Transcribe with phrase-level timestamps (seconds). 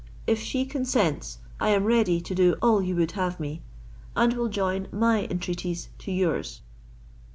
[0.25, 3.61] If she consents, I am ready to do all you would have me,
[4.15, 6.61] and will join my entreaties to yours."